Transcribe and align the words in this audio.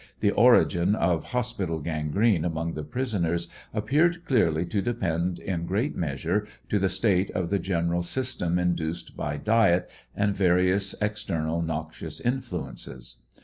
The 0.19 0.31
origin 0.31 0.95
of 0.95 1.25
hospital 1.25 1.79
gangi'ene 1.79 2.43
among 2.43 2.73
the 2.73 2.81
prisoners 2.81 3.47
appeared 3.71 4.25
clearly 4.25 4.65
to 4.65 4.81
depend 4.81 5.37
in 5.37 5.67
great 5.67 5.95
measure 5.95 6.47
to 6.69 6.79
the 6.79 6.89
state 6.89 7.29
of 7.35 7.51
the 7.51 7.59
general 7.59 8.01
system 8.01 8.57
induced 8.57 9.15
by 9.15 9.37
diet, 9.37 9.87
and 10.15 10.35
various 10.35 10.95
external 11.03 11.61
noxious 11.61 12.19
influences. 12.19 13.17